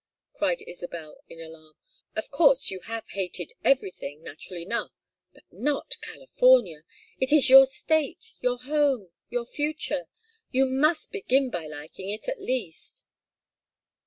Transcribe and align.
cried 0.33 0.63
Isabel, 0.65 1.23
in 1.29 1.39
alarm. 1.39 1.75
"Of 2.15 2.31
course 2.31 2.71
you 2.71 2.79
have 2.85 3.07
hated 3.09 3.53
everything 3.63 4.23
natural 4.23 4.59
enough 4.59 4.97
but 5.31 5.43
not 5.51 5.95
California! 6.01 6.85
It 7.19 7.31
is 7.31 7.51
your 7.51 7.67
State, 7.67 8.33
your 8.39 8.57
home, 8.57 9.11
your 9.29 9.45
future. 9.45 10.07
You 10.49 10.65
must 10.65 11.11
begin 11.11 11.51
by 11.51 11.67
liking 11.67 12.09
it, 12.09 12.27
at 12.27 12.41
least." 12.41 13.05